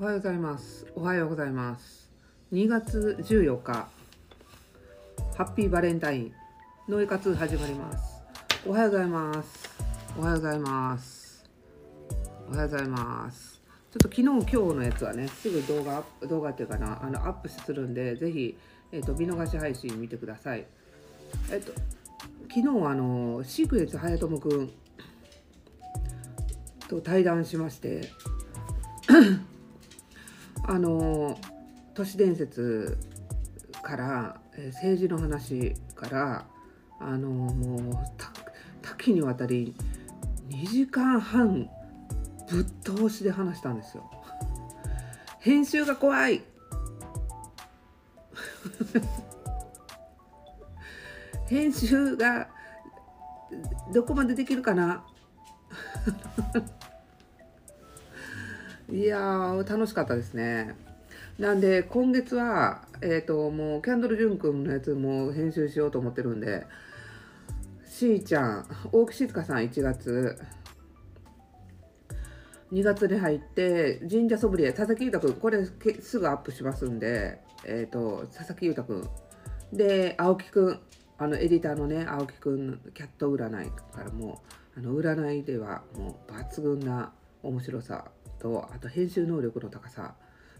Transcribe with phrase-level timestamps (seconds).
[0.00, 0.86] おはようございます。
[0.96, 2.10] おはようございます。
[2.52, 3.88] 2月14日、
[5.36, 6.32] ハッピーバレンタイン、
[6.88, 8.22] ノイ活始まります。
[8.66, 9.70] おはようございます。
[10.18, 11.44] おはようございます。
[12.48, 13.62] おはようございます。
[13.92, 18.56] ちょっと昨日、今日のやつはね、すぐ動画、動画っていうかな、あのアップするんで、ぜひ、
[18.92, 20.66] えっ、と、見逃し配信見てください。
[21.52, 21.72] えっ、と、
[22.48, 24.70] 昨日、あの、シークレット隼友くん
[26.88, 28.10] と対談しまして、
[30.64, 31.38] あの
[31.94, 32.98] 都市伝説
[33.82, 36.46] から、え政治の話から
[37.00, 37.96] あのもう
[38.80, 39.74] 多岐にわたり
[40.48, 41.68] 2時間半
[42.48, 44.08] ぶっ通しで話したんですよ。
[45.40, 46.42] 編集が怖い
[51.48, 52.48] 編集が
[53.92, 55.04] どこまでできるかな？
[58.92, 60.74] いやー楽しかったですね。
[61.38, 66.66] なんで今月はえっ、ともうキャンドル・ジュン君のやつも編集しようと思ってるんで
[67.88, 70.38] しーちゃん大木静香さん1月
[72.70, 79.08] 2月に入って神社ソブリエ佐々木裕太君これけすぐアップしますんでえっ、と佐々木裕太君
[79.72, 80.80] で青木くん
[81.16, 84.42] あのエディターのね青木くんキャット占いからも
[84.76, 87.10] うあの占いではもう抜群な
[87.42, 88.04] 面白さ
[88.42, 90.14] とあと編集能力の高さ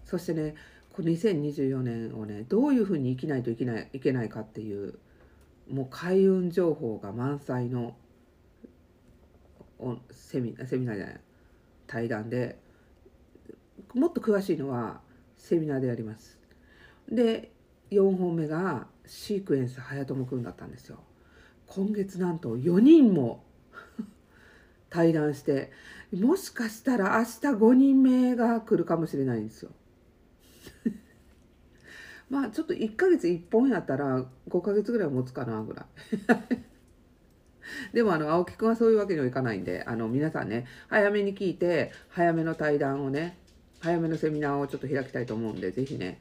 [0.05, 0.55] そしてね
[0.93, 4.99] この2024年をねどういうふうに生きないといけないいけないかっていう
[5.69, 7.97] もう開運情報が満載の
[10.11, 11.21] セミセミナーじゃない
[11.87, 12.59] 対談で
[13.95, 15.01] もっと詳しいのは
[15.37, 16.39] セミナーでやります。
[17.11, 17.51] で
[17.91, 20.99] 4本目がシークエンス早友くんだったんですよ。
[21.67, 23.45] 今月なんと4人も
[24.93, 25.73] 対談して
[26.13, 29.71] もしかしたら明日5人目が来るかもしれないんですよ。
[32.29, 35.87] まあちょっと1ヶ月1本やったら5ヶ月ぐらい持つかなぐらい。
[37.95, 43.39] でもあの青木くんはそういうわけにはいかないんであの皆さんね早めに聞いて早めの対談をね
[43.81, 46.21] 早めのセミナーをちょっと開きたいと思うんでぜひね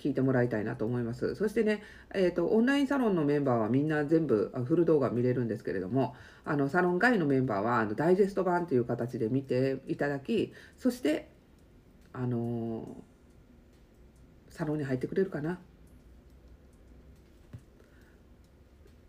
[0.00, 1.34] 聞いてもらいたいなと思います。
[1.34, 1.82] そしてね、
[2.14, 11.28] えーと、オンラインサロンのメンバーはみんな全部フル動画見れるんですけれどもあのサロン外のメンバーはあのダイジェスト版という形で見ていただきそして
[12.12, 13.10] あのー
[14.50, 15.58] サロンに入ってくれるかな。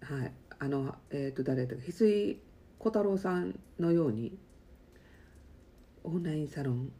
[0.01, 0.31] はい。
[0.59, 2.41] あのえっ、と誰だっけ翡翠
[2.79, 4.37] 小太郎さんのように
[6.03, 6.91] オンラインサロン。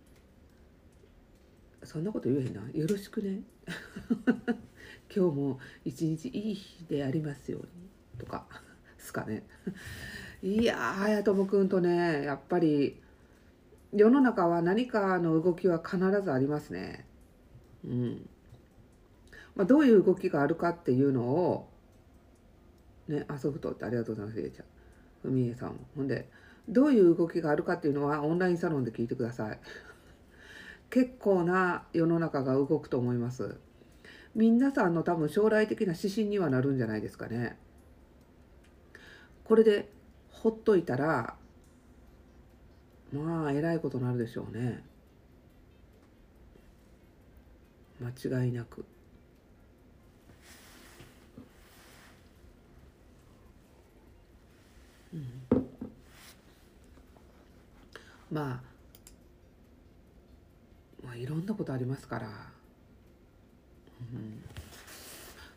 [1.84, 2.62] そんなこと言えへんな。
[2.74, 3.41] よろしくね。
[5.14, 7.68] 今日も一日いい日でありますように
[8.18, 8.46] とか
[8.98, 9.44] すかね。
[10.42, 13.02] いやー隼友くんとねやっぱり
[13.94, 17.06] 世の中は何かの動きは必ずありますね。
[17.84, 18.30] うん。
[19.56, 21.70] まあ、どういう動きがあるかっていうのを
[23.08, 24.66] ねあソフトってありがとうございますえいちゃん。
[25.22, 25.80] ふみえさん。
[25.96, 26.30] ほんで
[26.70, 29.60] どういう動きがあるかっていうのはオンラインサロンで聞いてください。
[30.91, 33.57] 結構な世の中が動くと思います。
[34.35, 37.57] 皆さんの多分将来的な指針にはなるんじゃないですかね。
[39.46, 39.90] これで
[40.30, 41.35] ほっといたら
[43.13, 44.84] まあえらいことになるでしょうね。
[48.01, 48.85] 間違いなく。
[55.13, 55.68] うん。
[58.30, 58.71] まあ
[61.12, 62.32] まあいろんなことありますから、うん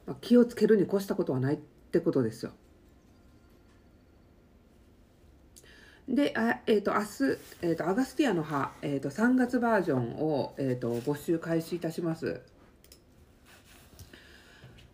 [0.05, 1.59] まあ、気をつけるに越したことはないっ
[1.93, 2.51] てことですよ。
[6.09, 7.07] で、あえー、と明日、
[7.63, 12.41] えー、とアガスティアの葉、えー、と3月バージョンを、えー、と募集開始いたします。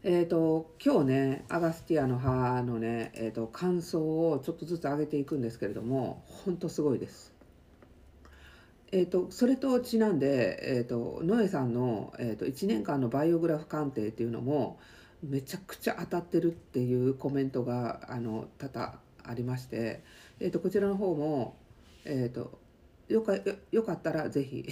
[0.03, 7.30] えー、と今日ねアガスティアの葉のね、えー、と感想をちょっとずつ上げていくんですけれども本当すごいです。
[8.93, 14.79] えー、とそれとちなんで、えー、とノエさんの、えー、と1年間のバイオグラフ鑑定っていうのも
[15.23, 20.03] めちゃくちゃ当たってるっていうコメントがあの多々ありまして、
[20.41, 21.57] えー、とこちらの方も、
[22.05, 22.59] えー、と
[23.09, 24.67] よかよよかったらぜひ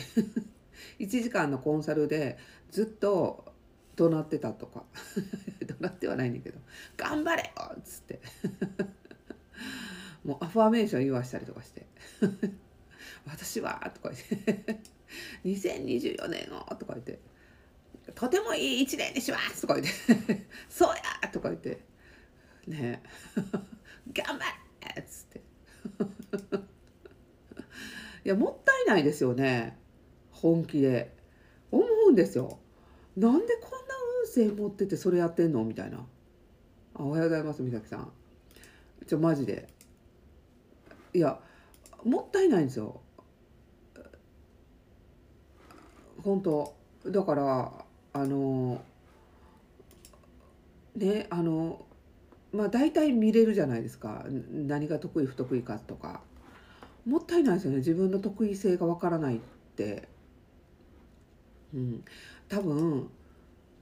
[0.99, 2.39] 1時間のコンサルで
[2.71, 3.53] ずっと
[3.97, 4.85] 怒鳴ってたとか
[5.67, 6.59] 怒鳴ってはないんだけど
[6.97, 8.21] 「頑張れよ!」っつって
[10.25, 11.87] もうアファーメーション言わしたりとかして
[13.27, 14.81] 「私は」とか言って
[15.45, 17.19] 「2024年を」とか言って
[18.15, 21.87] 「とてもいい1年にします」とか言って「そうや!」とか言って。
[22.67, 23.03] ね
[24.13, 24.45] 頑張
[24.95, 25.43] れっつって。
[28.25, 29.79] いやもったいないですよね。
[30.31, 31.17] 本気で。
[31.71, 32.59] 思うんですよ。
[33.17, 33.95] なんでこんな
[34.25, 35.65] 運勢持っててそれやってんの？
[35.65, 36.07] みたいな。
[36.95, 38.13] あおはようございます美咲さん。
[39.07, 39.69] ちょマジで。
[41.15, 41.41] いや
[42.05, 43.01] もったいないんですよ。
[46.23, 46.75] 本当
[47.07, 47.73] だから
[48.13, 48.83] あの
[50.97, 51.85] ねあの
[52.53, 54.25] まあ大体見れるじゃないですか。
[54.51, 56.23] 何が得意不得意かとか。
[57.07, 57.79] もったいないですよね。
[57.79, 59.41] 自分の得意性がわからないっ
[59.77, 60.09] て。
[61.75, 62.05] うん。
[62.49, 63.11] 多分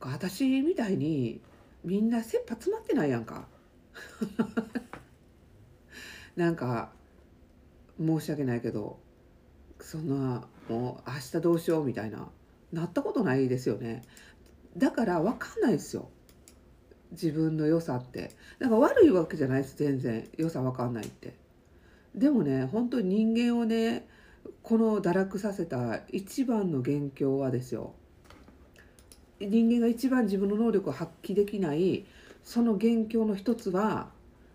[0.00, 1.41] 私みたいに
[1.85, 3.47] みんな切羽詰まってないやんか。
[6.37, 6.91] なんか
[7.99, 8.99] 申し訳ないけど。
[9.87, 12.29] そんなもう明日どうしようみたいな
[12.73, 14.03] なったことないですよね。
[14.77, 16.09] だから分かんないですよ。
[17.12, 18.33] 自分の良さって。
[18.59, 20.29] なんか悪いわけじゃないです全然。
[20.37, 21.35] 良さ分かんないって。
[22.17, 24.09] でもね本当に人間をね
[24.65, 27.94] この堕落させた一番の元凶はですよ。
[29.38, 32.06] 人間が一番自分の能力を発揮できない
[32.43, 34.11] その元凶の一つは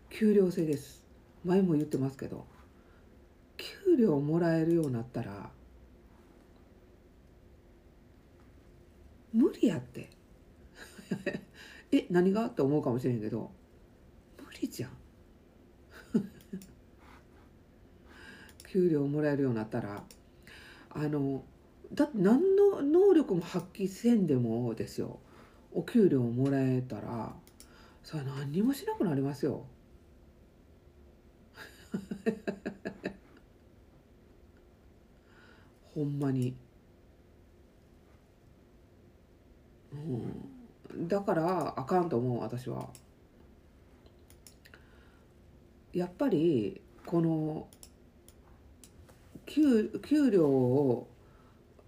[0.09, 1.05] 給料制です。
[1.45, 2.50] 前も言ってますけど。
[3.61, 5.51] 給料もらえるようになったら
[9.33, 10.09] 無理やって。
[11.91, 12.45] え何が？
[12.45, 13.51] って思うかもしれんけど
[14.45, 14.91] 無理じゃん。
[18.67, 20.03] 給料もらえるようになったら
[20.89, 21.43] あの
[21.93, 25.19] だって何の能力も発揮せんでもですよ。
[25.73, 27.33] お給料もらえたら
[28.03, 29.65] それ何にもしなくなりますよ。
[35.93, 36.55] ほんまに。
[39.93, 39.95] う
[40.95, 42.89] ん、だからあかんと思う私は。
[45.93, 47.67] やっぱりこの
[49.45, 51.07] 給給料を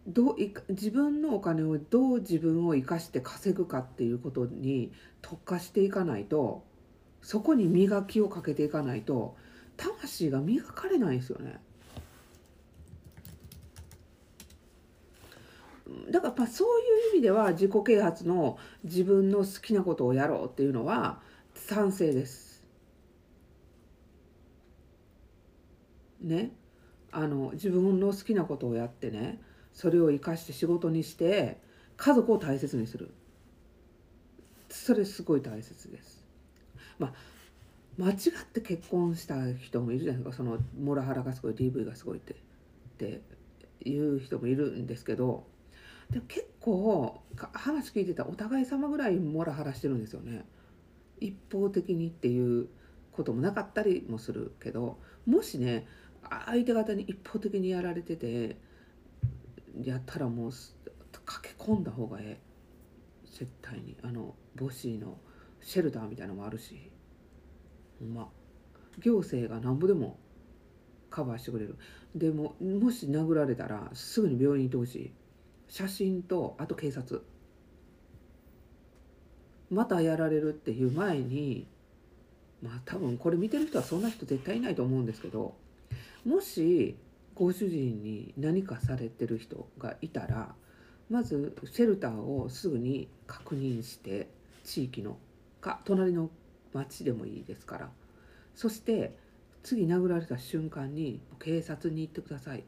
[0.06, 4.92] どうい自分のお金をどう自分を生かして稼ぐかっていうことに
[5.22, 6.66] 特化していかないと
[7.22, 9.38] そこに磨きをかけていかないと
[9.78, 11.60] 魂が磨かれないんですよね。
[16.10, 16.82] だからやっぱそうい
[17.12, 21.22] う意味では自己啓発の自分の好きなことをやろうっていうのは
[21.56, 22.64] 賛成です。
[26.22, 26.52] ね。
[27.14, 29.40] あの自分の好きなことをやってね
[29.72, 31.62] それを生かして仕事にして
[31.96, 33.14] 家族を大切にする
[34.70, 36.26] それすごい大切です
[36.98, 37.14] まあ
[37.98, 38.18] 間違っ
[38.52, 42.36] て結婚した人もいるじゃないですかそのモラハラがすごい DV がすごいってっ
[42.98, 43.22] て
[43.86, 45.46] いう人もいるんですけど
[46.12, 47.22] でも結構
[47.54, 50.46] 話聞いてたお互い様ぐらいモラハラしてるんですよね。
[51.20, 52.68] 一方的にっていう
[53.12, 55.88] こともなかったりもするけどもしね
[56.46, 58.58] 相手方に一方的にやられてて
[59.84, 60.52] やったらもう
[61.26, 62.54] 駆け込んだ方がええ。
[63.26, 65.18] 絶対にあの母子の
[65.60, 66.92] シェルターみたいなのもあるし。
[68.00, 68.30] ほんま。
[69.00, 70.20] 行政がなんぼでも
[71.10, 71.78] カバーしてくれる。
[72.16, 75.14] でももし殴られたらすぐに病院に行ってほしい。
[75.74, 77.24] 写真とあと警察
[79.72, 81.66] またやられるっていう前に
[82.62, 85.56] まあ多分これ見てる人はそんな人絶対いないと思うんですけど
[86.28, 86.96] もし
[87.34, 90.54] ご主人に何かされてる人がいたら
[91.10, 94.28] まずシェルターをすぐに確認して
[94.64, 95.18] 地域の
[95.60, 96.30] か隣の
[96.74, 97.90] 町でもいいですから
[98.54, 99.18] そして
[99.64, 102.64] 次殴られた瞬間に警察に行ってください。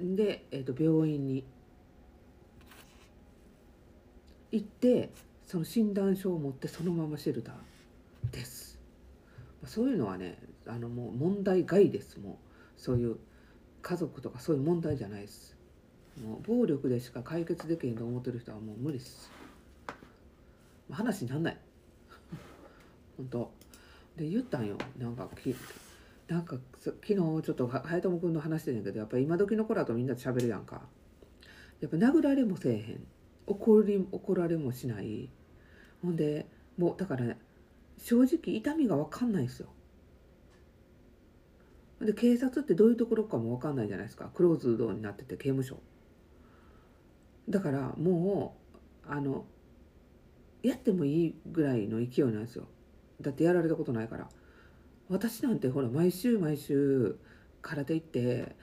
[0.00, 1.44] で、えー、と病院に。
[4.50, 5.10] 行って
[5.46, 8.78] その診断書を持ってそのままシェルターです。
[9.64, 12.18] そういうのはねあのもう問題外です。
[12.18, 13.16] もうそういう
[13.82, 15.56] 家族とかそういう問題じゃないです。
[16.24, 19.30] もう暴力でしか解決できへんと思ってる人はもう無理です。
[20.90, 21.58] 話になんない。
[23.16, 23.50] 本当。
[24.16, 24.76] で言ったんよ。
[24.98, 25.54] なんかき
[26.28, 30.82] なんか昨日ちょっと早友君の話してんやけどやっぱ今時の子らとみんな喋るやんか
[31.80, 33.06] やっぱ殴られもせえへん
[33.46, 35.30] 怒り怒られもしない
[36.02, 37.38] ほんでもうだからね
[37.96, 39.68] 正直痛みが分かんないですよ。
[42.00, 45.80] で警察ってどういうところかも分かんないじゃないですかクローズドになってて刑務所。
[47.48, 48.56] だからも
[49.08, 49.46] うあの
[50.62, 52.68] やってもいいぐらいの勢いなんですよ。
[53.20, 54.28] だってやられたことないから。
[55.08, 57.16] 私なんてほら毎週毎週
[57.62, 58.54] 空手行って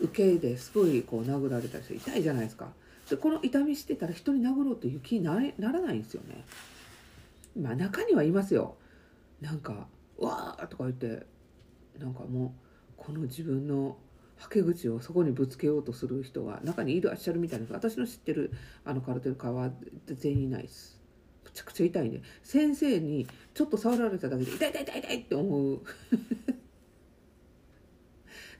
[0.00, 2.68] 受けですごいこう殴られたりして痛いじゃないですか。
[3.08, 6.44] でこの痛みしてたら人に殴ろうという気にならないんですよね。
[7.60, 8.76] まあ中にはいますよ。
[9.40, 11.26] なんか「わー!」とか言って
[11.98, 12.50] なんかもう
[12.96, 13.96] この自分の
[14.36, 18.52] はけ口をそこにぶつけようとする人が中にいらっしゃるみたいです私の知ってる
[18.84, 19.70] あのカルテル化は
[20.06, 21.01] 全員いないです
[21.54, 25.80] ちゃくちゃ痛いんで先生にちょっと触られただけで痛い痛い痛い痛いって思う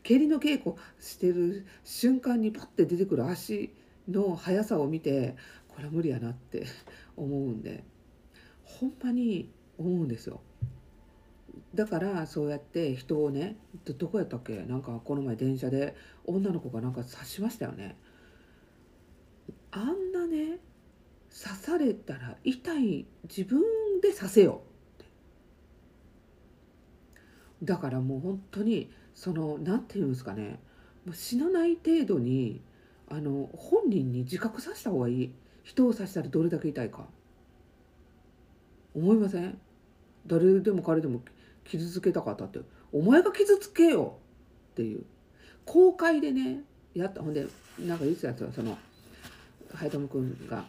[0.03, 3.73] 蹴りの稽古してる瞬間にパッて出てくる足
[4.09, 5.37] の速さを見て
[5.69, 6.67] これは無理やなって
[7.17, 7.85] 思うんで
[8.65, 10.41] ほんまに思うんですよ。
[11.75, 13.57] だからそうやって人をね
[13.99, 14.65] どこやったっけ？
[14.65, 15.95] なんかこの前電車で
[16.25, 17.97] 女の子がなんか刺しましたよね。
[19.71, 20.59] あんなね
[21.33, 23.63] 刺されたら痛い自分
[24.03, 24.63] で刺せよ。
[27.63, 30.61] だからもう本当にその何て言うんですかね。
[31.07, 32.61] もう死なない程度に
[33.09, 35.35] あの本人に自覚させた方がいい。
[35.63, 37.07] 人を刺したらどれだけ痛いか。
[38.95, 39.59] 思いません？
[40.27, 41.23] 誰でも彼でも
[41.65, 42.59] 傷つけたかったって。
[42.93, 44.19] お前が傷つけよ。
[44.73, 45.05] っていう。
[45.65, 46.63] 公開でね
[46.95, 47.23] やった。
[47.23, 47.47] ほんで
[47.79, 48.77] なんか言ってたやつはその
[49.73, 50.65] ハイトム君が。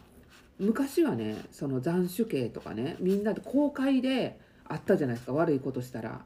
[0.58, 5.32] 昔はねその斬首刑とかねみんなで公開であったじゃないですか。
[5.32, 6.24] 悪いことしたら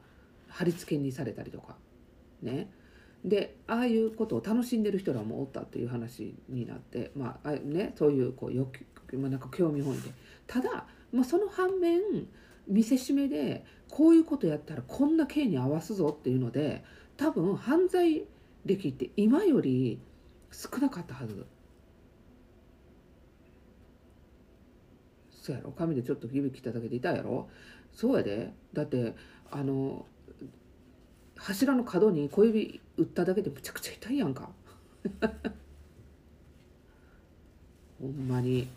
[0.49, 1.77] 貼り付けにされたりとか。
[2.43, 2.71] ね。
[3.25, 10.11] でああいうことを楽しんでる人らもおったっていう話になってまあねそういうこう欲まあ、なんか興味本位で。
[10.47, 12.01] ただ、まあ、その反面
[12.67, 16.85] 見せしめでこういうことやったらこんな刑に合わすぞっていうので
[17.17, 18.25] 多分犯罪
[18.67, 19.99] 歴って今より
[20.51, 21.47] 少なかったはず。
[25.49, 25.71] そうやろ。
[25.71, 27.49] 紙でちょっと指切っただけで痛いやろ。
[27.95, 28.53] そうやで。
[28.75, 29.15] だって
[29.51, 30.05] あの
[31.37, 34.51] 柱の角に小指打っただけでむちゃくちゃ痛いやんか。
[37.99, 38.69] ほんまに。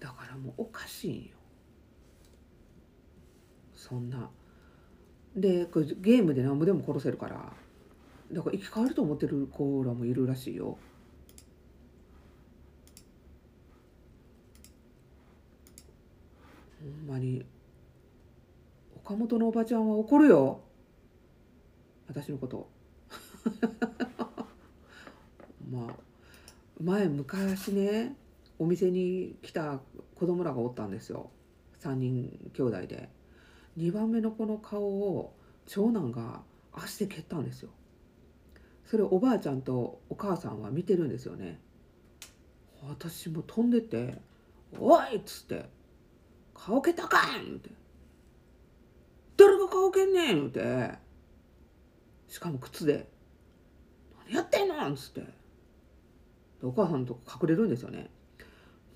[0.00, 1.28] だからもうおかしいんよ。
[3.74, 4.30] そんな。
[5.36, 7.52] でこれゲームで何ぼでも殺せるから。
[8.32, 10.78] だから生き返ると思ってる子らもいるらしいよ。
[16.84, 17.46] ほんまに。
[18.96, 20.60] 岡本のおばちゃんは怒るよ。
[22.06, 22.68] 私のこと。
[25.70, 25.96] まあ
[26.82, 28.16] 前昔ね
[28.58, 29.80] お店に来た
[30.14, 31.30] 子供らがおったんですよ。
[31.80, 33.08] 3人兄弟で。
[33.78, 35.34] 2番目の子の顔を
[35.66, 37.70] 長男が足で蹴ったんですよ。
[38.84, 41.58] それをおばあちゃんとお母さんは見てるんですよね。
[42.86, 44.20] 私も飛んでて
[44.78, 45.70] 「おい!」っつって。
[46.64, 47.70] 顔蹴ったかん!」言うて
[49.36, 50.94] 「誰が顔蹴んねん!」言うて
[52.28, 53.08] しかも靴で
[54.26, 55.26] 「何やってんの!」っつって
[56.62, 58.10] お母さんと隠れるんですよね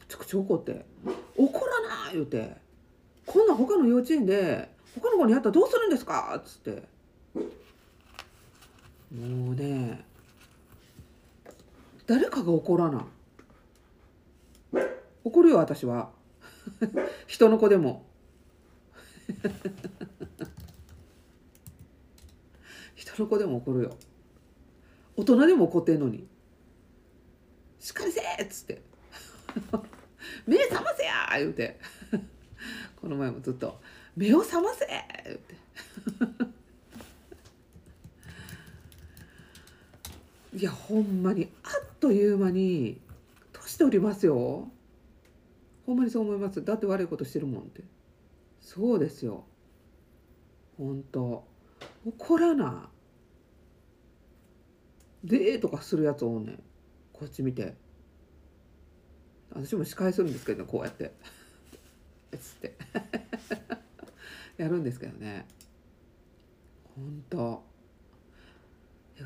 [0.01, 0.87] めちゃくちゃ怒って
[1.37, 2.57] 「怒らな!」言うて
[3.27, 6.89] 「こんな他の幼稚園で他の子にやったらどうするんですか!」っつって
[9.15, 10.07] もうね
[12.07, 13.05] 誰かが怒らない
[15.25, 16.11] 怒るよ私は
[17.27, 18.07] 人の子でも
[22.95, 23.97] 人の子でも怒るよ
[25.17, 26.27] 大人でも怒ってんのに
[27.81, 28.83] 「しっかりせえ!」っつって
[30.47, 31.79] 「目覚ませや!」言うて
[33.01, 33.81] この前もずっと
[34.17, 34.87] 「目を覚ませ!」
[35.25, 35.57] 言うて
[40.57, 43.01] いやほんまにあっという間に
[43.53, 44.71] 年取りますよ
[45.89, 46.63] ほんまにそう思います。
[46.63, 47.83] だって悪いことしてるもんって。
[48.61, 49.47] そうですよ。
[50.77, 51.49] ほんと
[52.05, 52.91] 怒らな
[55.25, 56.63] でとかするやつおんねん。
[57.15, 57.75] こっち見て。
[59.49, 61.15] 私も仕返するんですけどねこうやって。
[62.39, 62.77] つって。
[64.63, 65.47] やるんですけどね。
[66.97, 67.65] ほんと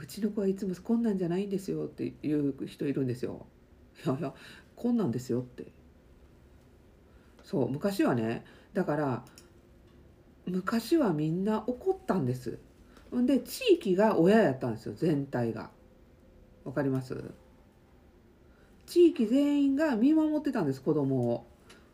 [0.01, 3.49] うちの子はいつもこんなんじゃないんですよっていう人いるんですよ。
[4.07, 4.33] いやいや
[4.77, 5.73] こんなんですよって。
[7.45, 9.25] そう昔はねだから
[10.47, 12.59] 昔はみんな怒ったんです。
[13.15, 15.71] んで地域が親やったんですよ全体が。
[16.65, 17.33] わかります？
[18.87, 21.47] 地域全員が見守ってたんです子供を。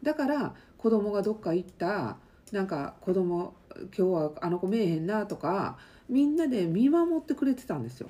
[0.02, 2.19] だから子供がどっか行った
[2.52, 5.76] なんか子供今日はあの子見えへんなとか
[6.09, 8.09] みんなで見守ってくれてたんですよ。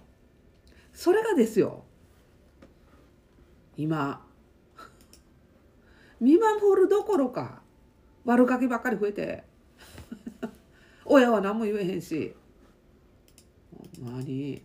[0.93, 1.85] それがですよ。
[3.77, 4.25] 今
[6.21, 7.63] 見守るどころか
[8.25, 9.45] 悪ガキばっかり増えて
[11.07, 12.35] 親は何も言えへんし。
[13.99, 14.63] ほんまに。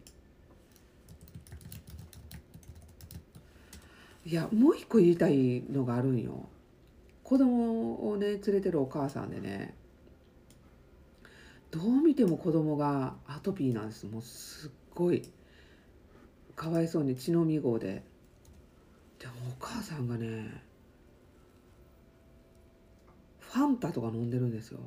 [4.25, 6.48] いやもう一個言いたいのがあるんよ。
[7.24, 9.75] 子供をね連れてるお母さんでね
[11.72, 14.05] どう見ても子供がアトピーなんです。
[14.05, 15.29] もうすっごい
[16.55, 18.03] かわいそうに血のみ号で。
[19.19, 20.63] でもお母さんがね
[23.53, 24.79] ファンタとか飲んでるんですよ。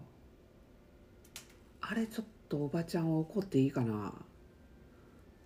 [1.80, 4.12] あれちょっとおばちゃん怒っていいかな。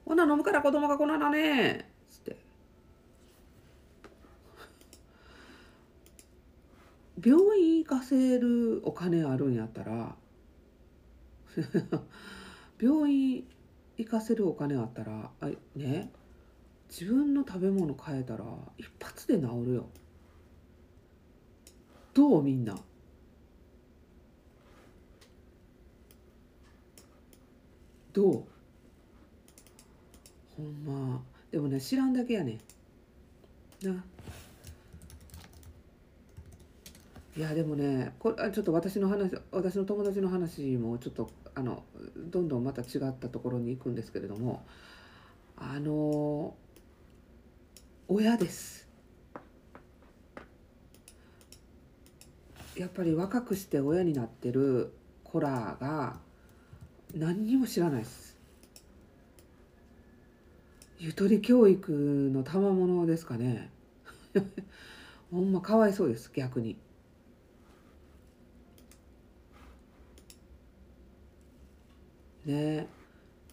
[0.07, 1.91] ほな飲むから子供がこんなだね。
[2.09, 2.37] つって。
[7.23, 10.17] 病院行かせるお金あるんやったら
[12.81, 13.47] 病院
[13.99, 16.11] 行かせるお金あったらあね。
[16.89, 18.47] 自分の食べ物変えたら
[18.79, 19.91] 一発で治るよ。
[22.15, 22.79] どうみんな。
[28.21, 28.45] ど
[30.57, 31.23] ほんま。
[31.51, 32.59] でもね知らんだけやね。
[33.83, 34.05] な。
[37.37, 41.83] いやでもねこれちょっと私の話私の友達の話もちょっとあの
[42.17, 44.65] どんどんまた違ったところに行くんですけれども
[45.57, 46.55] あの
[48.09, 48.89] 親です。
[52.77, 56.19] やっぱり若くして親になってる子らが
[57.15, 58.37] 何にも知らないです。
[60.99, 61.93] ゆとり教育
[62.33, 63.71] の賜物ですかね。
[65.31, 66.77] ほんまかわいそうです逆に。
[72.45, 72.87] ね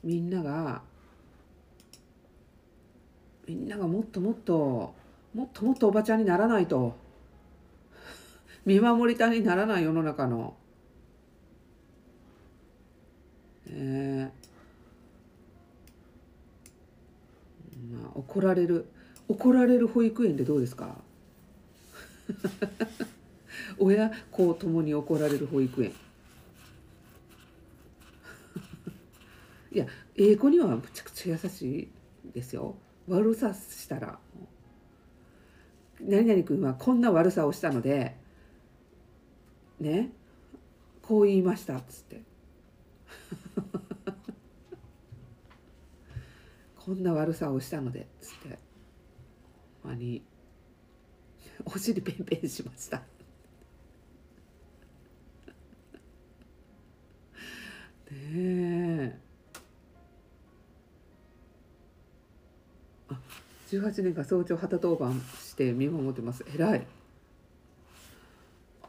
[0.04, 0.82] みんなが
[3.48, 4.94] みんながもっともっと
[5.34, 6.96] もっともっとおばちゃんにならないと。
[8.66, 10.56] 見守りたにならない世の中の。
[13.70, 14.32] え。
[17.92, 18.86] ー、まあ怒られる。
[19.28, 21.02] 怒られる保育園でどうですか？
[23.78, 25.92] 親子ともに怒られる保育園。
[29.72, 31.90] いや英語にはむちゃくちゃ優し
[32.28, 32.76] いですよ。
[33.08, 34.20] 悪さしたら。
[36.00, 38.16] 何々君はこんな悪さをしたので
[39.80, 40.12] ね
[41.02, 42.22] こう言いましたっつって。
[46.88, 48.58] こんな悪さをしたのでつって。
[49.84, 50.24] ほんまに
[51.66, 53.00] お尻ペンペンしました。
[53.00, 53.04] ね
[58.10, 59.20] え。
[63.10, 63.20] あ
[63.70, 66.46] 18年間早朝旗当番して見守ってます。
[66.56, 66.88] 偉い。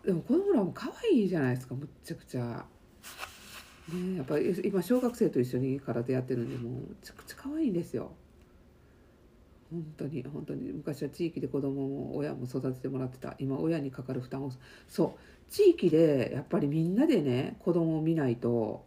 [0.04, 2.64] でも子供らも可愛いじゃないですかむっちゃくちゃ。
[3.88, 8.12] ねやっぱり今小学生と一緒に空手やってるんでもうちくちゃ可愛いんですよ。
[9.70, 10.72] 本当に本当に。
[10.72, 13.34] 昔は地域で子供も親も育ててもらってた。
[13.38, 14.50] 今親にかかる負担を。
[14.88, 15.20] そう。
[15.50, 18.84] 地域でやっぱりみんなでね子供を見ないと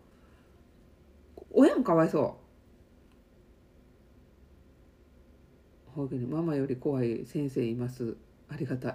[1.52, 2.38] 親もかわいそ
[5.88, 5.92] う。
[5.96, 8.16] 保育園ママより怖い先生います。
[8.50, 8.94] ありがたい。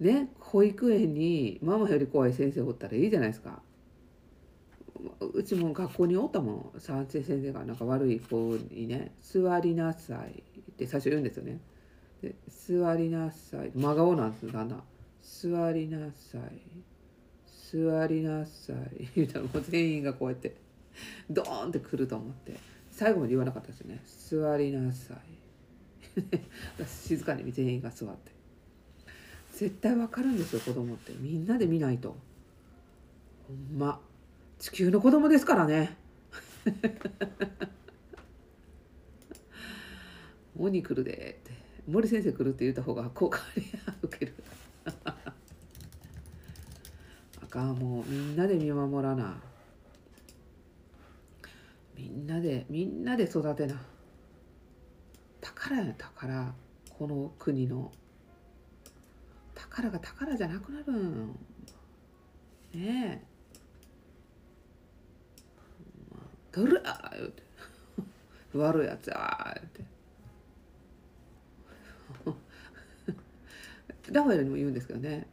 [0.00, 3.62] ね保育園にママより怖い先生おったらいいじゃないですか。
[5.20, 11.60] うちも学校におったもん三先生がなんか悪い子にね「座りなさい」って最初言うんですよね。
[12.22, 14.82] で「座りなさい」真顔なんですだんだん
[15.22, 16.60] 「座りなさい」
[17.46, 20.56] 「座りなさい」 言うたらもう全員がこうやって
[21.30, 22.78] ドーンってくると思って。
[22.98, 25.18] 最後まで言わなかったですね「座りなさい」
[26.84, 28.32] 静かに全員が座って。
[29.52, 31.12] 絶対わかるんですよ子供って。
[31.20, 32.16] みんなで見ないと。
[33.46, 34.00] ほんま。
[34.58, 35.96] 地球の子供ですからね。
[40.58, 41.52] 鬼来るでって。
[41.86, 43.64] 森先生来るって言った方が効果あり
[44.02, 44.34] 受ける
[47.40, 49.40] あかんもうみんなで見守らな。
[51.96, 53.80] みんなでみんなで育てな。
[55.40, 56.52] 宝や宝。
[56.90, 57.90] この国の。
[59.54, 61.28] 宝が宝じゃなくなるん。
[62.74, 63.26] ねえ
[66.52, 67.42] 「どら!」言うて
[68.54, 69.98] 「悪いやつや!」言うて。
[74.12, 75.26] ラファエルにも言うんですけどね。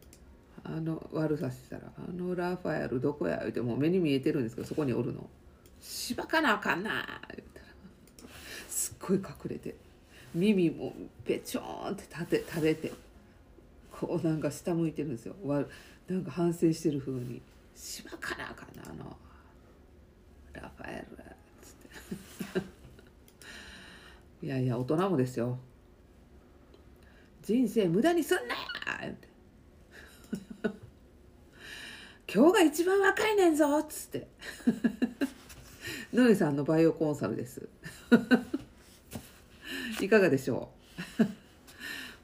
[0.64, 5.30] あの悪さしたら「あのラファエルどこや?」言うてもう目に見えてるんですけどそこにおるの
[5.80, 7.66] 「しばかなあかんな」言ったら。
[8.68, 9.76] すっごい隠れて。
[10.34, 10.92] 耳も
[11.24, 12.92] ぺちょんって立て食べて。
[13.90, 15.34] こうなんか下向いてるんですよ。
[16.08, 17.40] なんか反省してる風に
[17.74, 19.16] 「しばかなあかんなあの。
[20.60, 21.16] ラファエル」
[21.62, 21.70] つ
[22.58, 25.58] っていやいや大人もですよ。
[27.42, 28.54] 人生無駄にすんな
[29.06, 29.14] よ!
[32.32, 34.26] 今日が一番若いねんぞ」っつって
[36.12, 37.68] のりさんのバイオコンサルです。
[40.02, 40.70] いかがでしょ
[41.20, 41.26] う?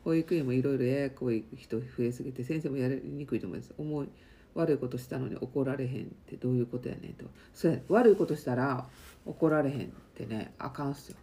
[0.04, 3.72] 保育園もいろいろややこい人増えすぎて先生もやりにくいと思います。
[3.78, 4.08] 思い
[4.54, 7.24] 悪いことしたのに怒られへんってどういうことやねんと。
[7.54, 8.86] そうや悪いことしたら
[9.24, 11.16] 怒られへんってねあかんっすよ。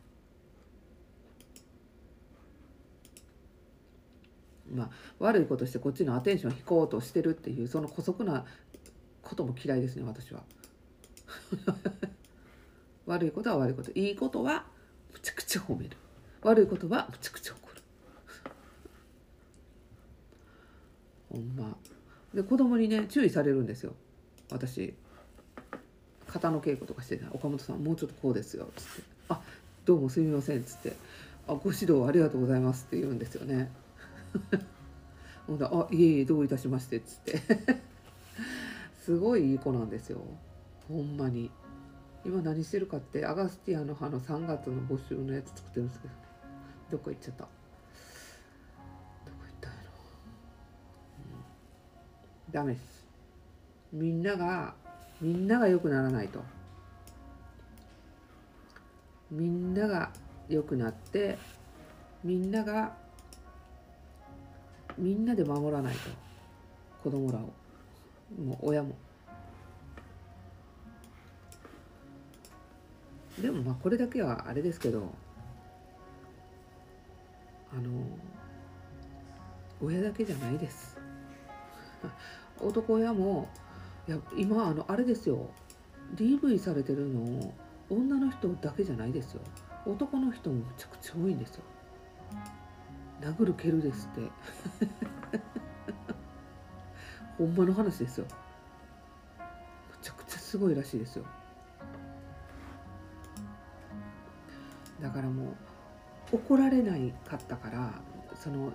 [4.74, 4.90] まあ
[5.20, 8.46] 悪いことしてこっちのアテンション引こうとしてるっていうその姑息な
[9.22, 10.44] ことも嫌いですね私は。
[13.06, 13.92] 悪いことは悪いこと。
[13.92, 14.66] いいことは
[15.12, 15.98] むちゃくちゃ褒める。
[16.42, 17.82] 悪いことはむちゃくちゃ怒る。
[21.30, 21.78] ほんま。
[22.34, 23.94] で子供にね注意されるんですよ。
[24.52, 24.94] 私。
[26.30, 29.42] 肩の稽古とかしてた岡本さんもうちょっとこうですよ」つって「あ
[29.84, 30.94] どうもすみません」っつって
[31.48, 33.72] 「あご指導ありがとうございます」って言うんですよね。
[35.48, 37.42] ほんで「あいえいえどういたしまして」っつって。
[39.02, 40.22] すごいいい子なんですよ。
[40.88, 41.50] ほんまに。
[42.26, 46.14] 今何してるかってアガスティアの葉の3月の募集のやつ作ってるんですけど。
[46.92, 47.48] どこ行っちゃった。
[52.52, 53.08] ダメです。
[53.94, 54.74] みんなが
[55.22, 56.44] みんなが良くならないと。
[59.32, 60.12] みんなが
[60.48, 61.38] 良くなって
[62.24, 62.96] みんなが
[64.98, 66.10] みんなで守らないと。
[67.04, 67.42] 子供らを。
[68.42, 68.96] もう親も。
[73.42, 75.14] でもまあこれだけはあれですけど
[77.72, 77.90] あの
[79.82, 80.98] 親だけじゃないです。
[82.62, 83.50] 男親も
[84.08, 85.50] いや今あのあれですよ。
[86.16, 87.54] DV されてるの
[87.90, 89.42] 女の人だけじゃないですよ。
[89.86, 91.64] 男の人もめちゃくちゃ多いんですよ。
[93.22, 94.32] 殴る蹴るですって。
[97.38, 98.26] ほんまの話ですよ。
[99.40, 101.26] めちゃくちゃすごいらしいですよ。
[105.02, 105.56] だからも
[106.32, 107.94] う怒られないかったから
[108.36, 108.72] その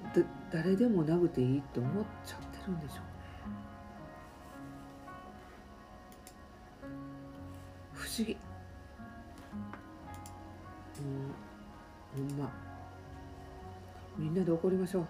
[0.50, 3.13] 誰でも殴っていいって思っちゃってるんでしょう。
[8.16, 8.36] 思議。
[11.00, 11.34] うん
[12.28, 12.48] ほんま。
[14.16, 15.06] みんなで怒りましょう。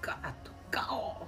[0.00, 0.94] ガーッとガオ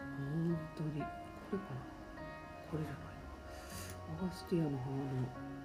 [0.00, 0.90] 本当に。
[1.00, 1.06] こ
[1.52, 1.78] れかな。
[2.72, 3.02] これじゃない。
[4.20, 5.57] アガスティアの花の。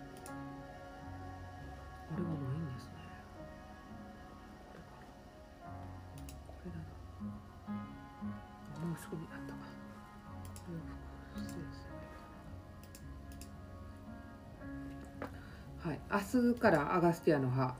[16.59, 17.75] からアガスティアの葉、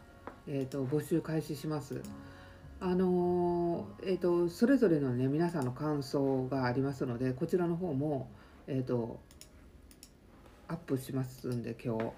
[0.47, 2.01] えーと、募集開始します。
[2.79, 8.29] あのー、えーと、それぞれのね皆さんの感想がありますのでこちらの方も、
[8.67, 9.19] えーと、
[10.67, 12.11] アップしますんで今日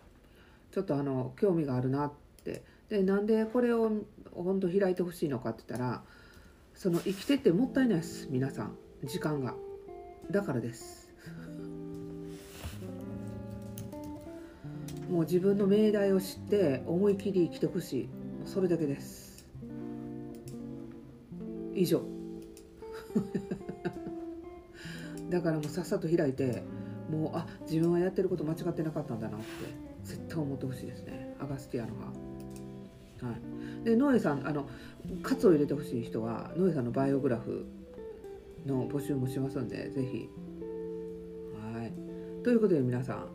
[0.71, 2.11] ちょっとあの興味があるなっ
[2.43, 3.91] てでなんでこれを
[4.33, 6.01] 本当開いてほしいのかって言ったら
[6.73, 9.53] その生きててもったいないです皆さん時間が
[10.31, 11.14] だからです。
[15.09, 18.09] もう自分の命題を知って思い切り生きてほしい。
[18.45, 19.45] それだけです。
[21.73, 22.01] 以上。
[25.29, 26.63] だからもうさっさと開いて
[27.09, 29.45] もうあ自分はやってること間違ってなかったんだなって
[30.03, 31.35] 絶対思ってほしいですね。
[31.39, 32.05] アガスティアのが。
[33.27, 33.33] は
[33.81, 34.67] い、でノエさんあの
[35.23, 37.65] カツを入れてほしい人はノエさんのバイオグラフ
[38.65, 40.29] の募集もしますんでぜひ。
[41.73, 41.93] はい。
[42.43, 43.29] ということで皆さん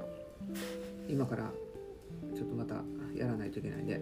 [1.08, 1.50] 今から
[3.50, 4.00] ないといけないんで。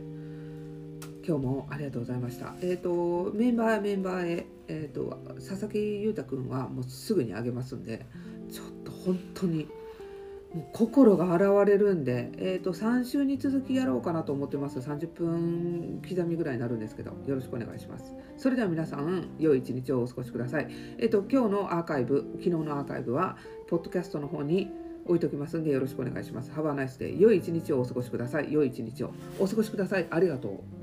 [1.26, 2.54] 今日もありがとうございました。
[2.62, 8.06] えっ、ー、とメンバーメンバーへ、えーと、佐々木裕太君はもうすぐにあげますんで
[8.50, 9.68] ちょっと本当に
[10.54, 14.78] もう心が洗われるんで、えーと、3週に続きやろうかなと思ってます。
[14.78, 18.14] 30分刻みぐらいになるんですけどよろしくお願いします。
[18.38, 20.68] それでは皆さん良い一日をお過ごしください。
[20.96, 23.36] えっ、ー、と今日のアーカイブ昨日のアーカイブは
[23.68, 24.70] ポッドキャストの方に
[25.08, 26.50] 置いときますんでよろしくお願いします。
[26.52, 27.18] Have a nice day.
[27.18, 28.52] 良い一日をお過ごしください。
[28.52, 30.06] 良い一日をお過ごしください。
[30.10, 30.77] ありがとう。